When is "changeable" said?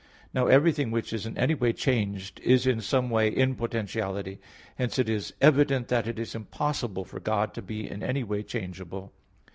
8.41-9.13